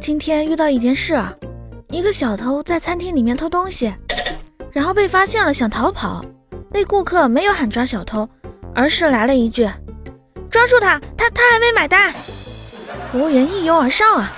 [0.00, 1.22] 今天遇到一件事，
[1.90, 3.92] 一个小偷在餐厅里面偷东西，
[4.72, 6.24] 然后被发现了，想逃跑。
[6.70, 8.26] 那顾客没有喊抓小偷，
[8.74, 9.68] 而是来了一句
[10.50, 12.14] ：“抓住他，他他还没买单。”
[13.12, 14.32] 服务员一拥而上啊，